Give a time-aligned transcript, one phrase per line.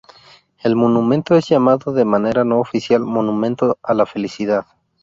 [0.63, 4.65] El monumento es llamado de manera no oficial: "Monumento a la felicidad".